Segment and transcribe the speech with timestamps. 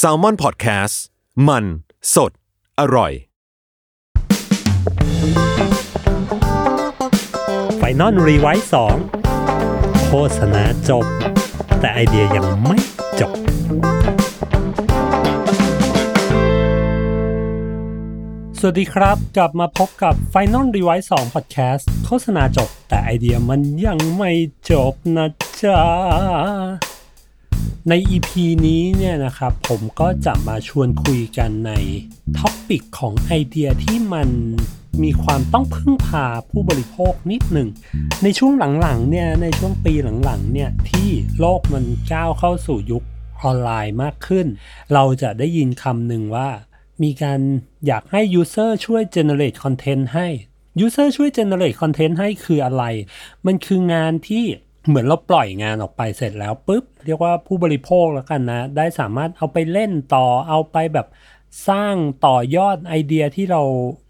[0.00, 0.94] SALMON PODCAST
[1.48, 1.64] มัน
[2.14, 2.32] สด
[2.80, 3.12] อร่อย
[7.78, 8.96] Final Revise สอง
[10.06, 11.04] โฆษณาจบ
[11.80, 12.78] แต่ไอเดียยังไม่
[13.20, 13.32] จบ
[18.58, 24.30] สวัสดีครับ กลับมาพบกับ Final Revise 2 Podcast โฆษณาจบ แต่ไอเดียมันยังไม่
[24.70, 25.26] จบนะ
[25.62, 26.91] จ๊ะ
[27.88, 28.28] ใน EP
[28.66, 31.72] นี้เนี่ยนะครับผมก็จะมาชวนคุยกันใน
[32.38, 34.28] topic ของไอเดียที่มัน
[35.02, 37.68] มีความต้องพึ่งพาผู้บริโภคนิดหนึ่ง
[38.22, 41.08] ในช่วงหลังๆเนี่ยในช่วงปีหลังๆเนี่ยที่
[41.40, 43.04] โลกมันก้าวเข้าสู่ยุค
[43.42, 44.46] ออนไลน์มากขึ้น
[44.94, 46.48] เราจะได้ยินคำหนึ่งว่า
[47.02, 47.40] มีการ
[47.86, 50.28] อยากให้ User ช่วย generate content ให้
[50.84, 52.84] User ช่วย generate content ให้คืออะไร
[53.46, 54.44] มันคืองานที่
[54.86, 61.06] เหมือนเราปล่อยงานออกไปเสร็จแล้วปุ๊บ เรียกว่าผู้บริโภคแล้วกันนะ ได้สามารถเอาไปเล่นต่อเอาไปแบบ
[61.68, 61.94] สร้าง
[62.26, 63.62] ต่อยอดไอเดียที่เรา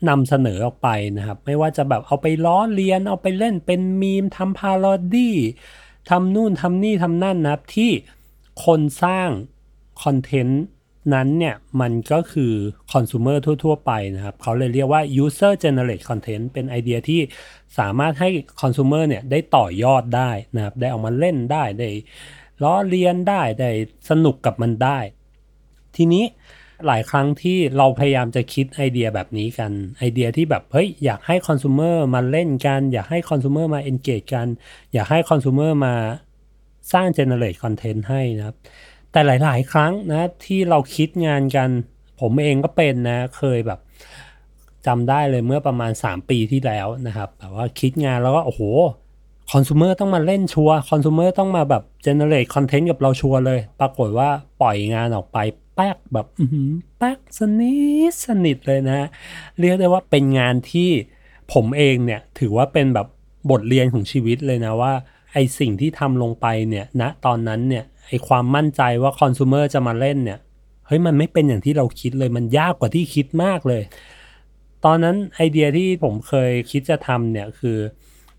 [0.09, 5.37] นำเสนอออกไปนะครับ ไม่ว่าจะแบบเอาไปล้อเลียน เอาไปเล่นเป็นมีมทำพาโรดี้
[6.11, 7.91] ทำนู่นทำนี่ทำนั่นนะครับ ที่
[8.65, 9.29] คนสร้าง
[10.03, 10.63] คอนเทนต์
[11.15, 12.53] นั้นเนี่ยมันก็คือ
[12.93, 17.21] คอน sumer ทั่ว ๆ ไปนะครับ เขาเลยเรียกว่า user generate content เป็นไอเดียที่
[17.79, 18.29] สามารถให้
[18.61, 21.89] คอน sumer เนี่ยได้ต่อยอดได้นะครับ ได้เอามาเล่นได้ได้
[22.63, 23.71] ล้อเลียนได้ได้
[24.11, 24.99] สนุกกับมันได้
[25.97, 26.25] ทีนี้
[26.87, 34.47] หลายครั้งที่เราพยายามจะคิดไอเดียแบบนี้กัน ไอเดียที่แบบเฮ้ยอยากให้คอน sumer มาเล่นกัน อยากให้คอน sumer มา engage กัน
[34.93, 35.95] อยากให้คอน sumer มา
[36.93, 38.57] สร้าง generate content ให้นะครับ
[39.13, 41.69] แต่หลาย ๆ ครั้งนะที่เราคิดงานกัน
[42.21, 43.81] ผมเองก็เป็นนะเคยแบบ
[44.87, 48.63] จำได้เลยเมื่อประมาณ 3 ปีที่แล้วนะครับแบบว่าคิดงานแล้วก็โอ้โห
[49.51, 54.29] คอน sumer ต้องมาเล่นชัวคอน sumer ต้องมาแบบ generate content กับเราชัวเลย ปรากฏว่า
[54.61, 55.39] ปล่อยงานออกไป
[55.75, 56.27] แป๊กแบบ
[56.99, 57.75] แป๊กสนิ
[58.11, 59.09] ทสนิทเลยนะ
[59.59, 60.91] เรียกได้ว่าเป็นงานที่
[61.53, 63.07] ผมเองเนี่ย ถือว่าเป็นแบบ
[63.51, 64.93] บทเรียนของชีวิตเลยนะว่า
[65.33, 70.39] ไอสิ่งที่ทำลงไปเนี่ยณนะตอนนั้นเนี่ยไอความมั่นใจว่าคอน sumer จะมาเล่นเนี่ย
[70.87, 73.83] เฮ้ยมันไม่เป็นอย่างที่เราคิดเลยมันยากกว่าที่คิดมากเลย
[74.85, 77.79] ตอนนั้นไอเดียที่ผมเคยคิดจะทำเนี่ยคือ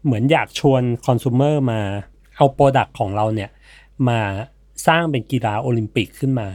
[0.06, 1.82] เหมือนอยากชวนคอน sumer มา
[2.38, 3.50] เอาโปรดักต์ของเราเนี่ย
[4.10, 4.20] มา
[4.88, 6.48] สร้างเป็นกีฬาโอลิมปิกขึ้นมา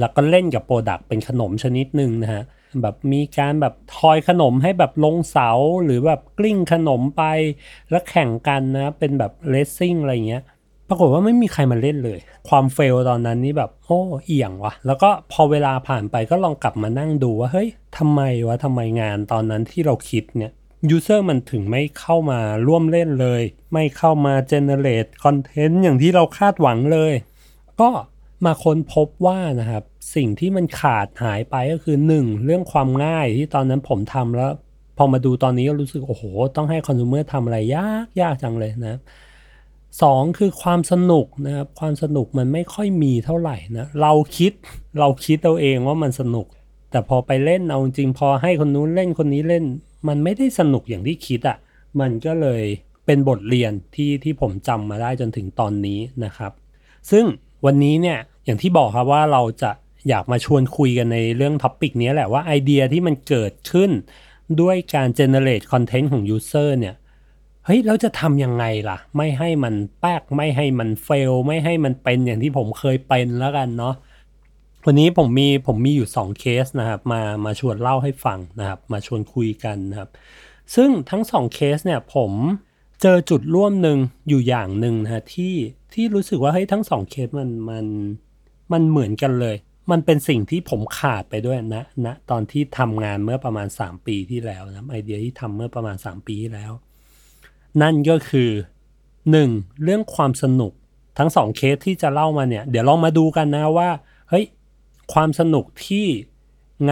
[0.00, 2.42] แล้วก็เล่นกับ product เป็นขนมชนิดหนึ่งนะฮะ
[2.82, 5.50] แบบมีการแบบทอยขนมให้แบบลงเสา
[5.84, 7.22] หรือแบบกลิ้งขนมไป
[7.90, 10.42] แล้วแข่งกันนะเป็นแบบ racing อะไรเงี้ย
[10.88, 12.18] ปรากฏว่าไม่มีใครมาเล่นเลย
[12.48, 17.68] ความ fail ตอนนั้นนี่แบบโอ้เอียงวะแล้วก็พอเวลาผ่านไปก็ลองกลับมานั่งดูว่าเฮ้ย
[17.98, 20.52] ทำไมวะทำไมงานตอนนั้นที่เราคิดเนี่ย
[20.90, 23.42] user มันถึงไม่เข้ามาร่วมเล่นเลย
[23.72, 27.12] ไม่เข้ามา generate content อย่างที่เราคาดหวังเลย
[27.80, 27.90] ก็
[28.44, 29.82] มาค้นพบว่านะครับ
[30.14, 34.52] สิ่งที่มันขาดหายไปก็คือ 1 เรื่องความง่ายที่ตอนนั้นผมทำแล้ว
[34.96, 36.24] พอมาดูตอนนี้ก็รู้สึก โอ้โห
[36.56, 39.00] ต้องให้คอน sumer ทำอะไรยากยากจังเลยนะ
[40.02, 44.52] สองคือความสนุกนะครับ ความสนุกมันไม่ค่อยมีเท่าไหร่นะ เราคิด
[45.00, 46.46] เราคิดเอาเองว่ามันสนุก
[46.90, 49.64] แต่พอไปเล่นเอาจริงพอให้คนนู้นเล่นคนนี้เล่น
[50.08, 51.56] มันไม่ได้สนุกอย่างที่คิดอะ่ะ
[52.00, 52.62] มันก็เลย
[53.06, 56.52] เป็นบทเรียนที่ที่ผมจำมาได้จนถึงตอนนี้นะครับ
[57.10, 57.24] ซึ่ง
[57.66, 59.70] วันนี้เนี่ยอย่างที่บอกครับว่าเราจะ
[60.08, 63.90] อยากมาชวนคุยกันในเรื่องท็อปิกนี้แหละว่าไอเดียที่มันเกิดขึ้น
[64.60, 66.94] ด้วยการ generate content ของ user เนี่ย
[67.64, 73.94] เฮ้ยเราจะทำยังไงล่ะ ไม่ให้มันแป๊กไม่ให้มันเฟล ไม่ให้มันเป็นอย่างที่ผมเคยเป็นแล้วกันเนาะ
[74.88, 80.10] วันนี้ผมมีผมมีอยู่ 2 เคสนะครับมามาชวนเล่าให้ฟังนะครับ มาชวนคุยกันนะครับ
[80.74, 82.32] ซึ่งทั้ง 2 เคสเนี่ยผม
[83.02, 83.98] เจอจุดร่วมหนึ่ง
[84.28, 85.54] อยู่อย่างหนึ่งนะฮะที่
[85.94, 87.86] ที่รู้สึกว่าเฮ้ยทั้งสองเคสมันมัน
[88.72, 89.56] มันเหมือนกันเลย
[89.90, 96.72] มันเป็นสิ่งที่ผมขาดไปด้วยนะนะตอนที่ทำงานเมื่อประมาณ 3 ปีที่แล้วนะไอเดียที่ทำเมื่อประมาณ 3 ปีที่แล้ว
[97.82, 98.50] นั่นก็คือ
[99.16, 99.82] 1.
[99.84, 100.72] เรื่องความสนุก
[101.18, 103.90] ทั้งสองเคสที่จะเล่ามาเนี่ย เดี๋ยวลองมาดูกันนะว่า
[104.30, 104.44] เฮ้ย
[105.12, 106.06] ความสนุกที่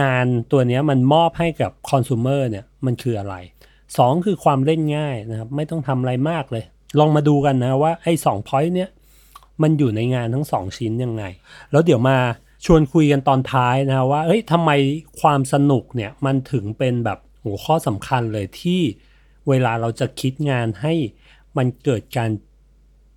[0.01, 3.35] งานตัวนี้มันมอบให้กับคอน sumer เนี่ยมันคืออะไร
[3.81, 6.63] 2 คือความเล่นง่ายนะครับ ไม่ต้องทำอะไรมากเลย
[6.99, 8.89] ลองมาดูกันนะว่าไอ้สองพอยต์เนี้ย
[9.61, 11.23] มันอยู่ในงานทั้งสองชิ้นยังไง
[11.71, 12.17] แล้วเดี๋ยวมา
[12.65, 14.71] ชวนคุยกันตอนท้ายนะว่าเฮ้ยทำไม
[15.21, 18.81] ความสนุกเนี่ยมันถึงเป็นแบบหัวข้อสำคัญเลยที่
[19.49, 20.93] เวลาเราจะคิดงานให้
[21.57, 22.29] มันเกิดการ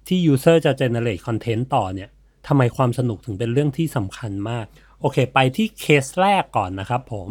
[0.08, 2.08] ที่ user จะ generate content ต่อเนี่ย
[2.46, 4.66] ทำไมความสนุกถึงเป็นเรื่องที่สำคัญมาก
[5.00, 7.28] โอเค ไปที่เคสแรกก่อนนะครับผม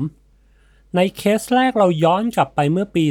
[0.95, 3.05] ในเคสแรกเราย้อนกลับไปเมื่อปี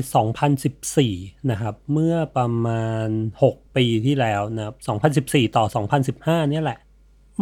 [0.73, 3.09] 2014 นะครับ เมื่อประมาณ
[3.45, 4.77] 6 ปีที่แล้วนะครับ
[5.25, 5.65] 2014 ต่อ
[6.09, 6.79] 2015 เนี่ยแหละ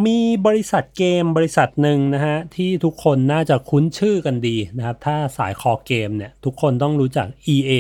[0.07, 7.73] มีบริษัทเกมบริษัทหนึ่งนะฮะที่ทุกคนน่าจะคุ้นชื่อกันดีนะครับ ถ้าสายคอเกมเนี่ยทุกคนต้องรู้จัก EA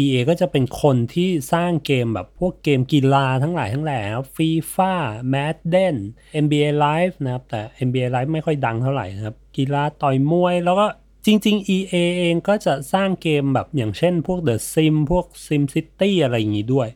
[0.00, 4.94] EA ก็จะเป็นคนที่สร้างเกมแบบพวกเกมกีฬาทั้งหลายทั้งแหล่ครับ FIFA
[5.32, 5.96] Madden
[6.42, 10.86] NBA Live นะครับ แต่ NBA Live ไม่ค่อยดังเท่าไหร่นะครับ กีฬาต่อยมวยแล้วก็
[11.26, 16.88] จริง ๆ EA เองก็จะสร้างเกมแบบอย่างเช่นพวก The Sim พวก Sim City อะไรอย่างนี้ด้วย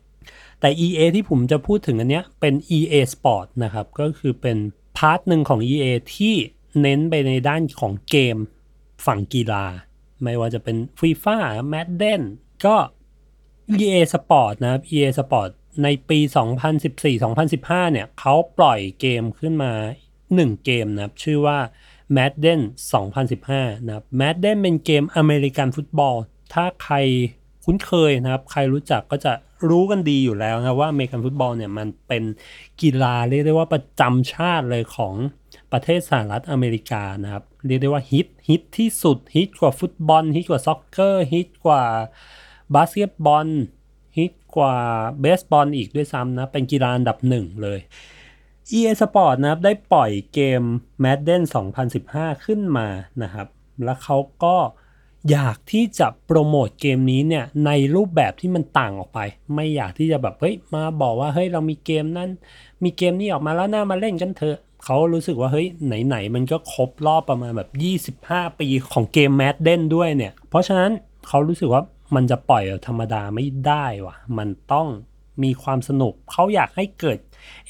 [0.61, 4.59] แต่ EA ที่ผมจะพูดถึงอันเนี้ยเป็น EA Sport นะครับ ก็คือเป็น
[4.97, 6.35] พาร์ทหนึ่งของ EA ที่
[6.81, 8.37] เน้นไปในด้านของเกม
[9.07, 9.65] ฝั่งกีฬา
[10.23, 11.39] ไม่ว่าจะเป็น FIFA
[11.73, 12.23] Madden
[12.67, 12.77] ก็
[13.85, 15.51] EA Sport นะครับ EA Sport
[15.83, 16.19] ในปี
[16.87, 19.73] 2014-2015 เนี่ยเขาปล่อยเกมขึ้นมา
[20.21, 21.59] 1 เกมนะครับ ชื่อว่า
[22.17, 22.61] Madden
[23.25, 26.17] 2015 นะครับ Madden เป็นเกมอเมริกันฟุตบอล
[26.53, 26.97] ถ้าใคร
[27.71, 29.33] คุ้นเคยนะครับ ใครรู้จักก็จะ
[29.69, 32.23] รู้กันดีอยู่แล้วนะว่าอเมริกันฟุตบอลเนี่ยมันเป็น
[32.83, 35.15] กีฬาเรียกได้ว่าประจำชาติเลยของ
[35.73, 41.85] ประเทศสหรัฐอเมริกานะครับ เรียกได้ว่าฮิตฮิตที่สุดฮิตกว่าฟุตบอลฮิตกว่า soccer ฮิตกว่า
[42.75, 43.49] บาสเกตบอล
[44.19, 44.77] ฮิตกว่า
[45.21, 47.81] เบสบอลอีกด้วยซ้ำนะ เป็นกีฬาอันดับหนึ่งเลย
[48.79, 50.63] EA Sport นะครับได้ปล่อยเกม
[51.05, 51.43] Madden
[51.95, 52.89] 2015 ขึ้นมา
[53.23, 53.49] นะครับ
[53.85, 54.57] แล้วเขาก็
[55.31, 59.21] อยากที่จะโปรโมทเกมนี้เนี่ยในรูปแบบที่มันต่างออกไป
[59.55, 62.31] ไม่อยากที่จะแบบเฮ้ยมาบอกว่าเฮ้ยเรามีเกมนั้น
[62.85, 70.91] มีเกมนี้ออกมาแล้วน่ามาเล่นกันเถอะเขารู้สึกว่าเฮ้ยไหนๆมันก็ครบรอบประมาณแบบ 25 ปีของเกม Madden ด้วยเนี่ย เพราะฉะนั้น
[71.29, 71.83] เขารู้สึกว่า
[72.15, 74.89] มันจะปล่อยธรรมดาไม่ได้ว่ะ มันต้อง
[75.43, 77.19] มีความสนุกเขาอยากให้เกิด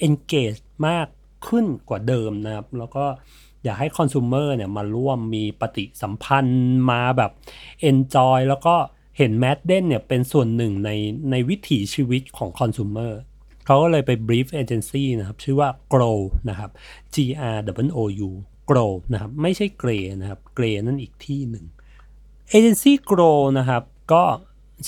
[0.06, 1.06] engage มาก
[1.48, 3.04] ขึ้นกว่าเดิมนะครับ แล้วก็
[3.64, 7.30] อยากให้คอน sumer เนี่ยมาร่วมมีปฏิสัมพันธ์มาแบบ
[7.90, 8.74] enjoy แล้วก็
[9.18, 10.90] เห็น Madden เนี่ยเป็นส่วนหนึ่งใน
[11.30, 13.12] ในวิถีชีวิตของคอน sumer
[13.66, 16.18] เขาก็เลยไป brief agency นะครับ ชื่อว่า grow
[16.48, 16.70] นะครับ
[17.14, 17.16] G
[17.54, 17.58] R
[17.88, 18.30] W O U
[18.70, 21.64] grow นะครับ ไม่ใช่ gray นะครับ gray นั่นอีกที่หนึ่ง
[22.56, 23.82] agency grow นะครับ
[24.12, 24.24] ก็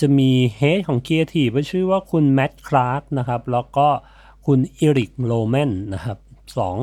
[0.01, 0.31] จะมี
[0.61, 3.89] head ของ creative ชื่อว่าคุณแม t คลาร์กนะครับ แล้วก็
[4.47, 6.19] คุณอีริกโรแมนนะครับ
[6.59, 6.79] สอง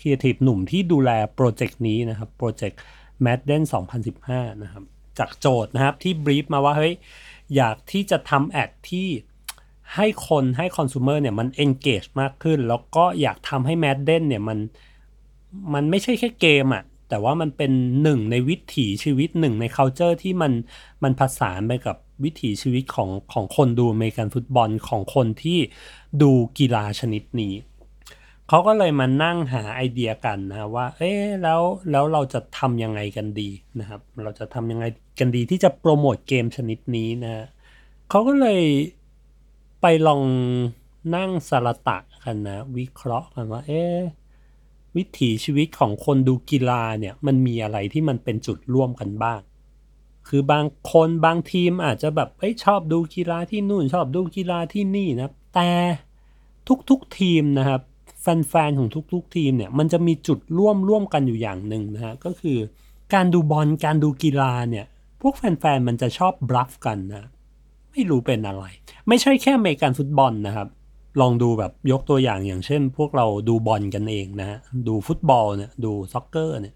[0.00, 2.78] ครีเอทีฟหนุ่มที่ดูแล project นี้นะครับ project
[3.24, 3.62] Madden
[4.12, 4.84] 2015 นะครับ
[5.18, 6.94] จากโจทย์นะครับที่ brief มาว่าเฮ้ย
[7.56, 9.08] อยากที่จะทำแอดที่
[9.96, 14.58] ให้คนให้คอน sumer เนี่ยมัน engage มากขึ้น แล้วก็อยากทำให้ Madden เนี่ยมัน
[15.74, 17.72] มันไม่ใช่แค่เกมอะแต่ว่ามันเป็น
[18.02, 20.52] หนึ่งในวิถีชีวิตหนึ่งใน culture ที่มัน
[21.02, 25.58] มันผสานไปกับวิถีชีวิตของของคนดูอเมริกันฟุตบอลของคนที่
[26.22, 27.52] ดูกีฬาชนิดนี้
[28.52, 31.60] เขาก็เลยมานั่งหาไอเดียกันนะว่า เอ๊ะแล้ว
[31.90, 33.50] แล้วเราจะทำยังไงกันดี
[33.80, 34.84] นะครับ เราจะทำยังไง
[35.18, 37.46] กันดีที่จะโปรโมทเกมชนิดนี้นะ
[38.10, 38.62] เขาก็เลย
[39.80, 40.22] ไปลอง
[41.16, 43.82] นั่งสารตะกันนะ วิเคราะห์กันว่า เอ๊
[44.96, 49.40] วิถีชีวิตของคนดูกีฬาเนี่ยมันมีอะไรที่มันเป็นจุดร่วมกันบ้าง
[50.28, 55.70] คือบางคนบางทีมอาจจะแบบเอ้ยชอบดูกีฬาที่นู่นชอบดูกีฬาที่นี่นะ แต่
[56.90, 57.82] ทุกๆทีมนะครับ
[58.22, 62.58] แฟนๆของทุก ๆ ทีมเนี่ยมันจะมีจุดร่วมร่วมกันอยู่อย่างหนึ่งนะฮะก็คือ
[63.14, 64.86] การดูบอลการดูกีฬาเนี่ย
[65.20, 67.28] พวกแฟนๆมันจะชอบบลัฟกันนะ
[67.92, 68.64] ไม่รู้เป็นอะไร
[69.08, 70.68] ไม่ใช่แค่อเมริกันฟุตบอลนะครับ
[71.20, 74.58] ลองดูแบบยกตัวอย่างอย่างเช่น พวกเราดูบอลกันเองนะฮะ
[74.88, 76.74] ดูฟุตบอลเนี่ยดู soccer เนี่ย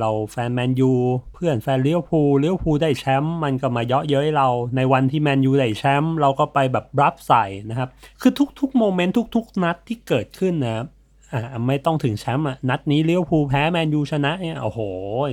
[0.00, 0.92] เราแฟนแมนยู
[1.34, 7.88] เพื่อนแฟนลิเวอร์พูลลิเวอร์พูลได้แชมป์มันก็มาเยาะเย้ยเราในวันที่แมนยูได้แชมป์เราก็ไปแบบรับใส่นะครับ
[8.20, 10.86] คือทุกๆ moment ทุก ๆ นัดที่เกิดขึ้นนะครับ
[11.32, 14.80] อ่าไม่ต้องถึงแชมป์อะนัดนี้ลิเวอร์พูลแพ้แมนยูชนะเนี่ยโอ้โห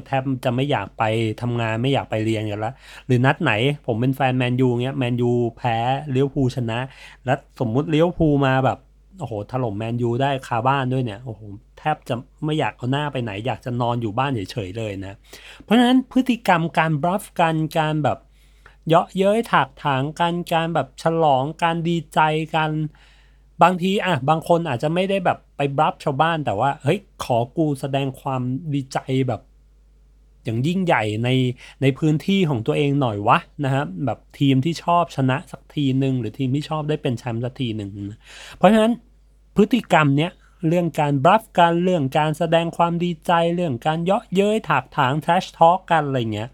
[0.08, 1.04] แทบจะไม่อยากไป
[1.42, 2.72] ทำงานไม่อยากไปเรียนกันละ
[3.06, 3.52] หรือนัดไหน
[3.86, 5.78] ผมเป็นแฟนแมนยูเงี้ยแมนยูแพ้
[6.12, 6.80] เลี้ยวภูชนะ
[7.26, 8.78] แล้วสมมุติเลี้ยวภูมาแบบ
[9.20, 11.42] โอ้โหถล่มแมนยูได้คาบ้านด้วยเนี่ยโอ้โห
[11.78, 12.16] แทบจะ
[12.46, 15.16] ไม่อยากเอาหน้าไปไหน อยากจะนอนอยู่บ้านเฉยๆเลยนะ
[15.62, 18.18] เพราะฉะนั้นพฤติกรรมการบลัฟกันการแบบ
[18.88, 22.20] เยาะเย้ยถากถางกันการแบบฉลองการดีใจ
[22.56, 22.72] กัน
[23.64, 28.42] บางทีอะบางคนอาจจะไม่ได้แบบไปบลัฟชาวบ้านแต่ว่าเฮ้ยขอกูแสดงความ
[28.74, 29.42] ดีใจแบบ
[30.44, 31.30] อย่างยิ่งใหญ่ใน
[31.82, 37.90] ในพื้นที่ของตัวเองหน่อยวะนะครับแบบทีมที่ชอบชนะสักทีหนึ่งหรือทีมที่ชอบได้เป็นแชมป์สักทีหนึ่ง
[38.58, 38.94] เพราะฉะนั้น
[39.56, 40.32] พฤติกรรมเนี้ย
[40.68, 46.50] เรื่องการบลัฟกันเรื่องการแสดงความดีใจเรื่องการเยาะเย้ยถากถางแทชทอ k กันอะไรเงี้ย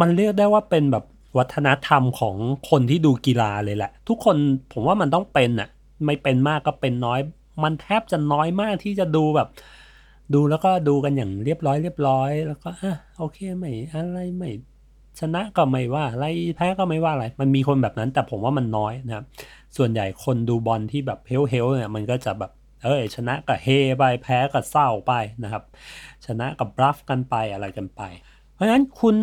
[0.00, 1.04] มันเรียกได้ว่าเป็นแบบ
[1.38, 2.36] วัฒนธรรมของ
[2.70, 4.36] คนที่ดูกีฬาเลยแหละ ทุกคน
[4.72, 5.68] ผมว่ามันต้องเป็นอะ
[6.04, 7.20] ไม่เป็นมากก็เป็นน้อย
[7.62, 9.48] มันแทบจะน้อยมากที่จะดูแบบ
[10.34, 14.50] ดูแล้วก็ดูกันอย่างเรียบร้อยเรียบร้อย แล้วก็อะโอเคไม่อะไรไม่
[15.20, 19.24] ชนะก็ไม่ว่าอะไรแพ้ก็ไม่ว่าอะไร มันมีคนแบบนั้น แต่ผมว่ามันน้อยนะครับ
[19.76, 22.52] ส่วนใหญ่คนดูบอลที่แบบเฮลเฮลเนี่ยมันก็จะแบบ
[22.84, 25.12] เอ้ยชนะก็เฮไปแพ้ก็เศร้าไป
[25.44, 25.62] นะครับ
[26.26, 28.02] ชนะก็ bluff กันไปอะไรกันไป
[28.54, 29.16] เพราะฉะนั้นคุณ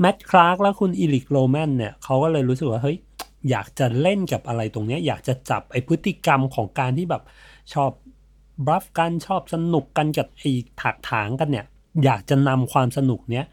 [0.00, 2.96] แมตต์คลาร์กและคุณอีริกโรแมนเนี่ยเขาก็เลยรู้สึกว่าเฮ้ย
[3.50, 7.22] อยากจะเล่นกับอะไรตรงนี้อยากจะจับไอพฤติกรรมของการที่แบบ
[7.74, 7.90] ชอบ
[8.64, 11.66] บลัฟกันชอบสนุกกันกับไอ้ถักถางกันเนี่ย
[12.04, 13.46] อยากจะนำความสนุกเนี้ย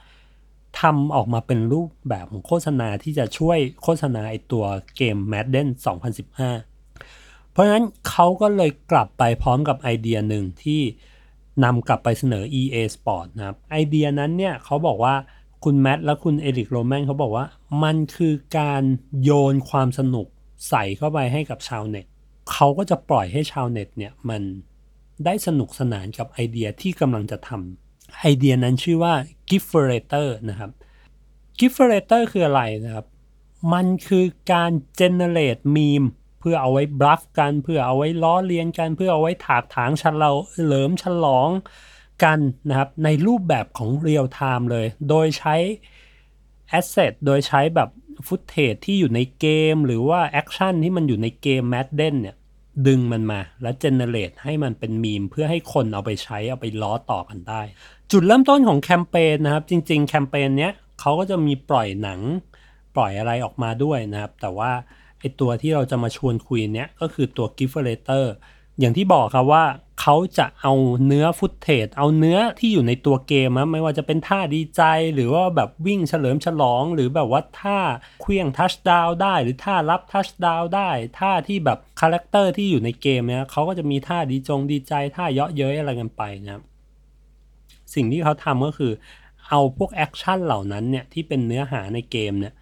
[0.82, 4.66] ทำออกมาเป็นรูปแบบของโฆษณาที่จะช่วยโฆษณาไอตัว
[4.98, 5.68] เกม Madden
[6.60, 10.82] 2015 เพราะฉะนั้นเขาก็เลยกลับไปพร้อมกับไอเดียหนึ่งที่
[11.64, 15.16] นำกลับไปเสนอ EA Sport นะครับ ไอเดียนั้นเนี่ยเขาบอกว่า
[15.64, 17.46] คุณแมทและคุณเอริกโรแมนเขาบอกว่า
[17.84, 18.84] มันคือการ
[19.24, 20.28] โยนความสนุก
[20.70, 22.06] ใส่เข้าไปให้กับชาวเน็ต
[22.52, 24.42] เขาก็จะปล่อยให้ชาวเน็ตเนี่ยมัน
[25.26, 29.14] ได้สนุกสนานกับไอเดียที่กำลังจะทำไอเดียนั้นชื่อว่า
[29.50, 30.72] Gifferator นะครับ
[31.60, 33.06] Gifferator คืออะไรนะครับ
[33.74, 36.08] มันคือการ generate meme
[36.40, 40.32] เพื่อเอาไว้บลัฟกัน เพื่อเอาไว้ล้อเลียนกัน เพื่อเอาไว้ถากถางฉลา
[40.64, 41.50] เหลิมฉลอง
[42.24, 42.40] กัน
[42.70, 45.56] นะครับ ในรูปแบบของ real-time เลย โดยใช้
[46.78, 47.90] asset โดยใช้แบบ
[48.28, 52.36] footage ที่อยู่ในเกม หรือว่า action ที่มันอยู่ในเกม Madden เนี่ย
[52.88, 57.62] ดึงมันมา แล้ว generate ให้มันเป็นมีม เพื่อให้คนเอาไปใช้เอาไปล้อต่อกันได้
[58.12, 62.20] จุดเริ่มต้นของแคมเปญนะครับ จริง ๆ แคมเปญเนี้ยเขาก็จะมีปล่อยหนัง
[62.96, 64.72] ปล่อยอะไรออกมาด้วยนะครับ แต่ว่า
[65.20, 68.26] ไอตัวที่เราจะมาชวนคุยเนี้ยก็คือตัว g i f t e r a t o r
[68.80, 69.66] อย่างที่บอกครับว่า
[70.02, 70.74] เขาจะเอา
[71.06, 74.82] เนื้อ footage เอาเนื้อที่อยู่ในตัวเกมนะไม่ว่าจะเป็นท่าดีใจ
[75.14, 77.80] หรือว่าแบบวิ่งเฉลิมฉลอง หรือแบบว่าท่า
[78.22, 80.90] เลี้ยง touchdown ได้ หรือท่ารับ touchdown ได้
[81.20, 86.64] ท่าที่แบบ character ที่อยู่ในเกมเนี่ยเขาก็จะมีท่าดีจงดีใจท่าเยาะเย้ยอะไรกันไปนะครับ
[87.94, 88.92] สิ่งที่เขาทำก็คือ
[89.48, 92.54] เอาพวก action เหล่านั้นเนี่ยที่เป็นเนื้อหาในเกมเนี่ย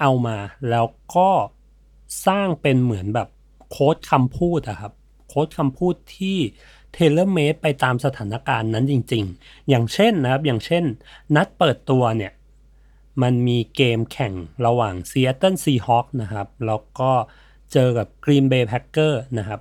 [0.00, 0.36] เอามา
[0.70, 0.86] แล้ว
[1.16, 1.30] ก็
[2.26, 3.28] สร้างเป็นเหมือนแบบ
[3.70, 4.92] quote คำพูดอะครับ
[5.28, 6.38] quote คำพูดที่
[6.92, 10.84] tailor-made ไปตามสถานการณ์นั้นจริง ๆ อย่างเช่นนะครับ อย่างเช่น
[11.36, 12.32] นัดเปิดตัวเนี่ย
[13.22, 14.34] มันมีเกมแข่ง
[14.66, 17.12] ระหว่าง Seattle Seahawks นะครับ แล้วก็
[17.72, 19.60] เจอกับ Green Bay Packer นะครับ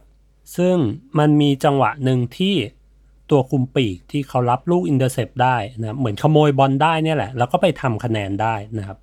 [0.58, 0.76] ซึ่ง
[1.20, 2.56] มันมีจังหวะหนึ่งที่
[3.30, 8.98] ตัวคุมปีกที่เขารับลูก intercept ได้นะเหมือนขโมยบอลได้เนี่ยแหละ แล้วก็ไปทำคะแนนได้นะครับ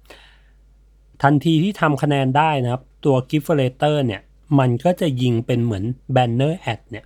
[1.23, 4.23] ทันทีที่ทำคะแนนได้นะครับ ตัว g i f t e r a t o r เนี่ย
[4.59, 7.05] มันก็จะยิงเป็นเหมือน banner ad เนี่ย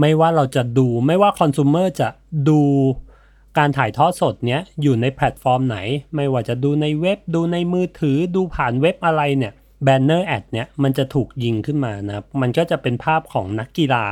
[0.00, 2.08] ไม่ว่าเราจะดูไม่ว่าคอน sumer จะ
[2.48, 2.60] ดู
[3.58, 5.78] การถ่ายทอดสดเนี้ยอยู่ในแพลตฟอร์มไหน
[6.14, 9.52] ไม่ว่าจะดูในเว็บดูในมือถือดูผ่านเว็บอะไรเนี่ย
[9.84, 14.06] banner ad เนี่ยมันจะถูกยิงขึ้นมานะมันก็จะเป็นภาพของนักกีฬา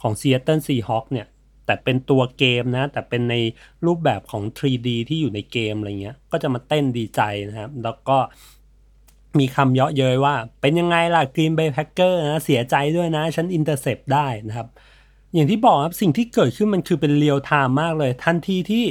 [0.00, 1.26] ของ Seattle Seahawks เนี่ย
[1.66, 3.34] แต่เป็นตัวเกมนะ แต่เป็นใน
[3.86, 8.18] รูปแบบของ 3D ที่อยู่ในเกมอะไรเงี้ย ก็จะมาเต้นดีใจนะครับ แล้วก็
[9.38, 14.68] มีคำเยาะเย้ยว่า เป็นยังไงล่ะ Green Bay Packer นะเสียใจด้วยนะ ฉัน intercept ได้นะครับ
[15.34, 18.84] อย่างที่บอกครับ สิ่งที่เกิดขึ้นมันคือเป็น real-time มากเลย ทันทีที่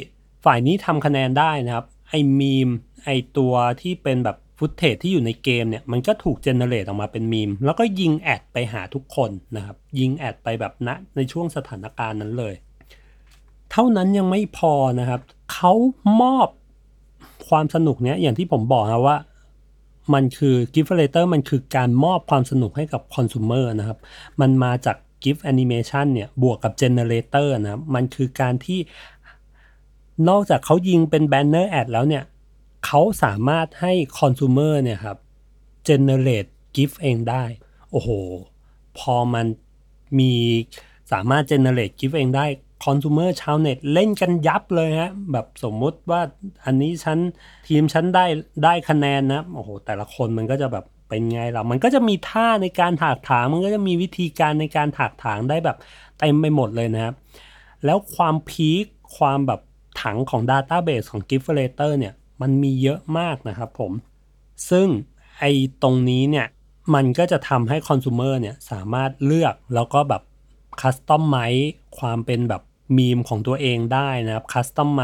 [0.45, 2.69] ฝ่ายนี้ทำคะแนนได้นะครับ ไอ้มีม
[3.05, 12.53] ไอ้ตัวที่เป็นแบบ footage ที่อยู่ในเกมเนี่ยมันก็ถูก generate ออกมาเป็นมีม แล้วก็ยิง ad ไปหาทุกคนนะครับ ยิง ad ไปแบบณในช่วงสถานการณ์นั้นเลย
[13.71, 15.21] เท่านั้นยังไม่พอนะครับ
[15.53, 15.73] เขา
[16.21, 16.47] มอบ
[17.49, 19.17] ความสนุกเนี้ยอย่างที่ผมบอกนะว่า
[20.13, 23.97] มันคือ Gift Later มันคือการมอบความสนุกให้กับคอน sumer นะครับ
[24.41, 28.79] มันมาจาก Gift Animation เนี่ยบวกกับ Generator นะครับ มันคือการที่
[30.29, 32.23] นอกจากเขายิงเป็น Banner Ad แล้วเนี่ย
[32.85, 35.17] เขาสามารถให้คอน sumer เนี่ยครับ
[35.87, 37.43] generate gift เองได้
[37.91, 38.09] โอ้โห
[38.99, 39.45] พอมัน
[40.19, 40.33] มี
[41.11, 42.45] สามารถ generate gift เองได้
[42.85, 46.21] คอน sumer ชาวเน็ตเล่นกันยับเลยฮะ แบบสมมุติว่า
[46.65, 47.17] อันนี้ฉัน
[47.67, 48.25] ทีมฉันได้
[48.63, 55.77] ได้คะแนนนะ โอ้โห แต่ละคนมันก็จะแบบเป็นไงล่ะ มันก็จะมีท่าในการถากถาง มันก็จะมีวิธีการในการถากถางได้แบบ
[56.19, 57.15] เต็มไปหมดเลยนะครับ
[57.85, 58.85] แล้วความพีค
[59.17, 59.61] ความแบบ
[60.01, 63.91] ถังของ Database ของ Gifterator เนี่ย มันมีเยอะมากนะครับผม
[64.69, 64.87] ซึ่ง
[65.39, 65.51] ไอ้
[65.83, 66.47] ตรงนี้เนี่ย
[66.93, 70.21] มันก็จะทำให้คอน sumer เนี่ยสามารถเลือกแล้วก็แบบ
[70.81, 71.37] คัสตอมไม
[71.99, 72.61] ความเป็นแบบ
[72.97, 75.01] มีมของตัวเองได้นะครับคัสตอมไม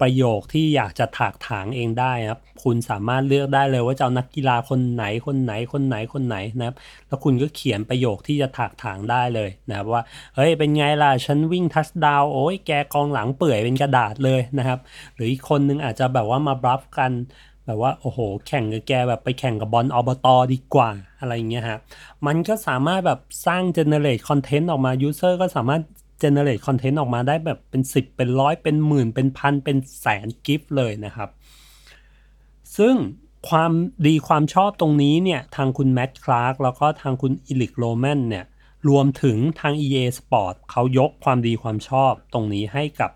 [0.00, 6.76] ประโยคที่อยากจะถากถางเองได้นะครับ คุณสามารถเลือกได้เลยว่าจะเอานักกีฬาคนไหนคนไหนคนไหนคนไหนนะครับ
[7.08, 10.02] แล้วคุณก็เขียนประโยคที่จะถากถางได้เลยนะครับว่า
[10.36, 14.78] เฮ้ยเป็นไงล่ะฉันวิ่งทัชดาวโอ้ยแกกองหลังเปื่อยเป็นกระดาษเลยนะครับ
[15.14, 17.12] หรืออีกคนนึงอาจจะแบบว่ามาบลัฟกัน
[17.66, 21.78] แบบว่าโอ้โห แข่งกับแกแบบไปแข่งกับบอลอบต.ดีกว่าอะไรเงี้ยฮะ
[22.26, 25.82] มันก็สามารถแบบสร้าง generate content ออกมา user ก็สามารถ
[26.20, 31.30] generate content ออกมาได้แบบเป็น 10 เป็นร้อยเป็นหมื่น เป็นพัน เป็นแสน GIF เลยนะครับ
[32.76, 32.94] ซึ่ง
[33.48, 33.72] ความ
[34.06, 38.44] ดีความชอบตรงนี้เนี่ย ทางคุณแมทคลาร์กแล้วก็ทางคุณอิลิกโรแมนเนี่ย
[38.88, 43.10] รวมถึงทาง EA Sport เขายกความดีความชอบตรงนี้ให้กับ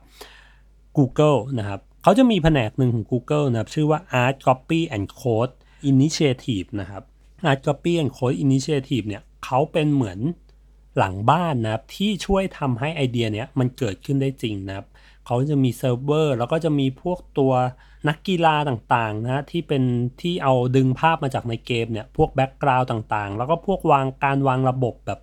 [0.97, 5.55] Google นะครับเขาจะมีแผนกหนึ่งของ Google นะครับชื่อว่า Art Copy and Code
[5.91, 7.03] Initiative นะครับ
[7.51, 10.19] Art Copy and Code Initiative เนี่ยเขาเป็นเหมือน
[10.99, 14.87] หลังบ้านนะครับที่ช่วยทำให้ไอเดียเนี้ยมันเกิดขึ้นได้จริงนะครับ
[15.27, 17.53] เขาจะมีเซิร์ฟเวอร์แล้วก็จะมีพวกตัว
[18.09, 19.83] นักกีฬาต่างๆนะที่เป็น
[20.21, 25.21] ที่เอาดึงภาพมาจากในเกมเนี่ยพวก background ต่างๆ แล้วก็พวกวางการวางระบบแบบ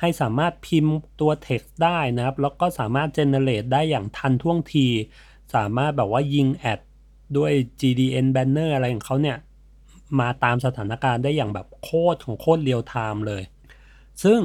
[0.00, 4.86] ให้สามารถพิมพ์ตัว text ได้นะครับ แล้วก็สามารถ generate ได้อย่างทันท่วงที
[5.54, 6.80] สามารถแบบว่ายิง ad
[7.36, 9.36] ด้วย GDN banner อะไรของเขาเนี่ย
[10.20, 13.42] มาตามสถานการณ์ได้อย่างแบบโคตรของโคตร real-time เลย
[14.24, 14.40] ซึ่ง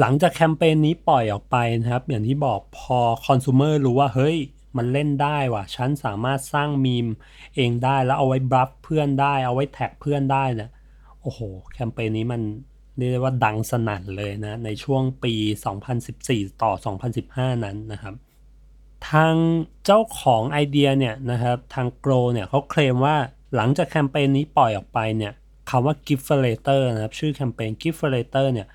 [0.00, 4.36] หลังจากแคมเปญนี้ปล่อยออกไปนะครับ อย่างที่บอกพอคอน sumer รู้ว่าเฮ้ย
[4.76, 7.06] มันเล่นได้ว่ะ ฉันสามารถสร้างมีม
[7.56, 10.70] เองได้แล้วเอาไว้บลัฟเพื่อนได้ เอาไว้ tag เพื่อนได้เนี่ย
[11.22, 11.40] โอ้โห
[11.72, 12.42] แคมเปญนี้มัน
[12.96, 15.34] เรียกว่าดังสนั่นเลยนะ ในช่วงปี
[15.98, 16.72] 2014 ต่อ
[17.18, 18.14] 2015 นั้นนะครับ
[19.10, 19.34] ทาง
[19.84, 23.16] เจ้าของไอเดียเนี่ยนะครับ ทางโกลเนี่ยเขาเคลมว่า
[23.56, 25.32] หลังจากแคมเปญนี้ปล่อยออกไปเนี่ย
[25.70, 28.42] คำว่า Gift f l a t e r นะครับ ชื่อแคมเปญ Gift f l a t e
[28.44, 28.66] r เนี่ย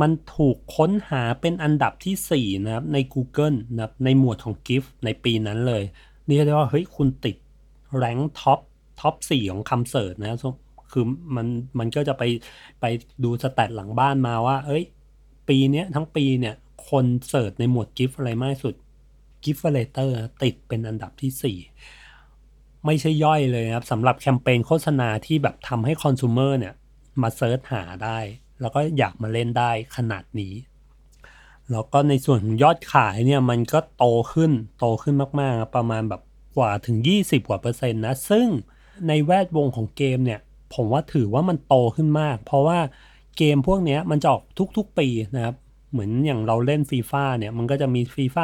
[0.00, 5.82] มันถูกค้นหาเป็นอันดับที่ 4 นะครับ ใน Google นะครับในหมวดของ GIF ในปีนั้นเลย
[6.28, 7.36] นี่ได้ว่าเฮ้ยคุณติด
[7.96, 8.60] แรง top
[9.00, 10.38] top 4 ของคำ search นะ
[10.92, 11.04] คือ
[11.36, 11.46] มัน
[11.78, 12.22] มันก็จะไป
[12.80, 12.84] ไป
[13.24, 14.84] ดู stat หลังบ้านมาว่า เอ้ย
[15.48, 16.54] ปีเนี้ยทั้งปีเนี่ย
[16.90, 18.74] คน search ในหมวด GIF อะไรมากสุด
[19.44, 20.10] Gift f l a t e r
[20.42, 21.56] ติดเป็นอันดับที่
[22.20, 26.74] 4 ไม่ใช่ย่อยเลยครับสำหรับแคมเปญโฆษณาที่แบบทำให้ consumer เนี่ย
[27.22, 28.18] มา search หาได้
[28.64, 30.54] แล้วก็อยากมาเล่นได้ขนาดนี้
[31.70, 36.22] แล้วก็ในส่วนของยอดขายเนี่ยมันก็โตขึ้นโตขึ้นมากๆ ประมาณแบบ
[36.56, 38.46] กว่าถึง 20 กว่าเปอร์เซ็นต์นะ ซึ่ง
[39.08, 40.40] ในแวดวงของเกมเนี่ย
[40.74, 42.78] ผมว่าถือว่ามันโตขึ้นมาก เพราะว่า
[43.38, 44.42] เกมพวกนี้มันจะออก
[44.76, 45.56] ทุกๆปีนะครับ
[45.90, 48.42] เหมือนอย่างเราเล่นฟีฟ่าเนี่ย มันก็จะมีฟีฟ่า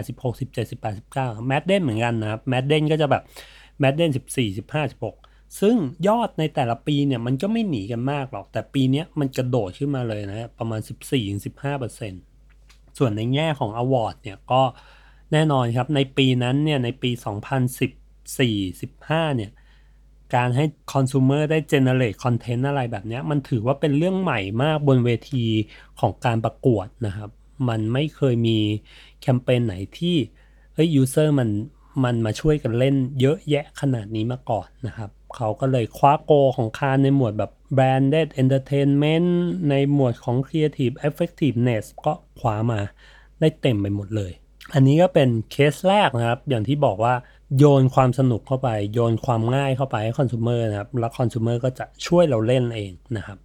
[0.00, 3.22] 2015 16 17 18 19แมดเด้นเหมือนกันนะครับแมดเด้นก็จะแบบ
[3.80, 5.29] แมดเด้น14 15 16
[5.60, 5.76] ซึ่ง
[6.08, 10.80] ยอดในแต่ละปีเนี่ยมันก็ไม่หนีกันมากหรอก แต่ปีนี้มันกระโดดขึ้นมาเลยนะประมาณ
[11.68, 14.62] 14-15%ส่วนในแง่ของอวอร์ดเนี่ยก็
[15.32, 17.10] แน่นอนครับในปีนั้นเนี่ยในปี
[18.44, 19.50] 2014-15เนี่ย
[20.34, 25.44] การให้คอน sumer ได้ generate content อะไรแบบนี้มันถือว่าเป็นเรื่องใหม่มากบนเวที
[26.00, 27.30] ของการประกวดนะครับ
[27.68, 28.58] มันไม่เคยมี
[29.20, 30.16] แคมเปญไหนที่
[30.74, 31.48] เฮ้ย user มัน
[32.04, 39.28] มันมาช่วยกันเล่นเยอะแยะขนาดนี้มาก่อนนะครับ เขาก็เลยคว้าโกของคานในหมวดแบบ branded entertainment
[39.70, 42.80] ในหมวดของ creative effectiveness ก็คว้ามา
[43.40, 44.32] ได้เต็มไปหมดเลย
[44.74, 47.14] อันนี้ก็เป็นเคสแรกนะครับ อย่างที่บอกว่า
[47.58, 53.38] โยนความสนุกเข้าไป โยนความง่ายเข้าไปให้ consumer นะครับ แล้วคอน sumer ก็จะช่วยเราเล่นเองนะครับ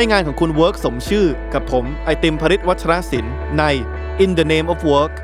[0.00, 3.64] ให้งานของคุณ work สมชื่อกับผม ไอติมภริศวัชรศิลป์ใน
[4.22, 5.14] In the Name of Work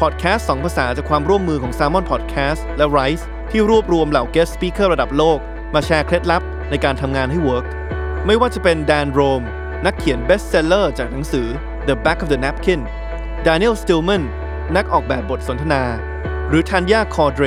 [0.00, 5.38] พอดแคสต์สองภาษาจากความร่วมมือของ Salmon Podcast และ Rise ที่รวบรวมเหล่า Guest Speaker ระดับโลก
[5.74, 7.66] มาแชร์เคล็ดลับในการทำงานให้ Work
[8.26, 9.42] ไม่ว่าจะเป็นแดนโรม
[9.86, 11.46] นักเขียน Best Seller จากหนังสือ
[11.88, 12.80] The Back of the Napkin
[13.46, 14.22] Daniel Stillman
[14.76, 15.82] นักออกแบบบทสนทนา
[16.48, 17.44] หรือทันยาคอเดร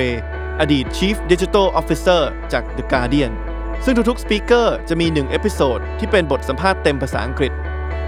[0.60, 3.34] อดีต Chief Digital Officer จาก The Guardian
[3.86, 7.52] ซึ่งทุกๆ speaker จะมี1 episode ที่เป็นบทสัมภาษณ์เต็มภาษาอังกฤษ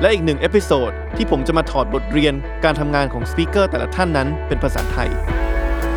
[0.01, 5.10] และอีกหนึ่ง episode ที่ผมจะมาถอดบทเรียนการทำงานของ speaker แต่ละท่านนั้นเป็นภาษาไทย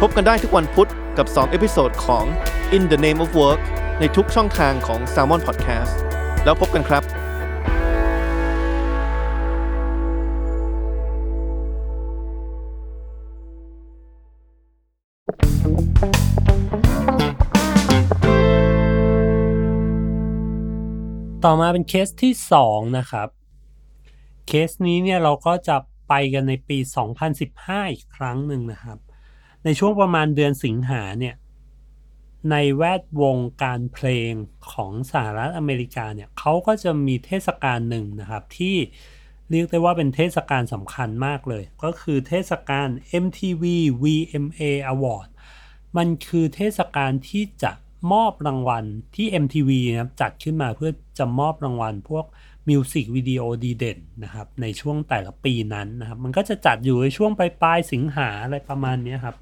[0.00, 2.24] พบกันได้ทุกวันพุธกับ 2 episode ของ
[2.76, 3.60] In the Name of Work
[4.00, 5.94] ในทุกช่องทางของ Salmon Podcast
[6.44, 7.04] แล้วพบกันครับ
[21.44, 22.34] ต่อมาเป็นเคสที่
[22.66, 23.28] 2 นะครับ
[24.46, 25.76] เคสนี้เนี่ยเราก็จะ
[26.08, 26.78] ไปกันในปี
[27.34, 28.98] 2015 อีกครั้งหนึ่งนะครับ
[29.64, 31.34] ในช่วงประมาณเดือนสิงหาเนี่ย
[32.50, 34.32] ในแวดวงการเพลง
[34.72, 38.76] ของสหรัฐอเมริกาเนี่ยเขาก็จะมีเทศกาลหนึ่งนะครับที่
[39.50, 42.88] เรียกได้ว่าเป็นเทศกาลสำคัญมากเลย ก็คือเทศกาล
[43.24, 43.64] MTV
[44.02, 45.28] VMA Award
[45.96, 47.72] มันคือเทศกาลที่จะ
[48.12, 48.84] มอบรางวัล
[49.14, 52.24] ที่ MTV นะครับจัดขึ้นมาเพื่อจะมอบรางวัลพวก
[52.68, 59.36] มิวสิกวิดีโอดีเด่นนะครับในช่วงแต่ละปีนั้นนะครับมันก็จะจัดอยู่ในช่วงปลายปลายสิงหาอะไรประมาณนี้ครับ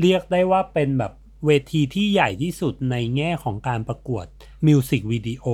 [0.00, 1.12] เรียกได้ว่าเป็นแบบ
[1.46, 4.26] เวทีที่ใหญ่ที่สุดในแง่ของการประกวด
[4.66, 5.44] มิวสิกวิดีโอ